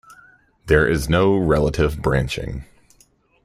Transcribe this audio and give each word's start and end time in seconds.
There 0.65 0.87
is 0.87 1.09
no 1.09 1.37
relative 1.37 2.01
branching. 2.01 2.63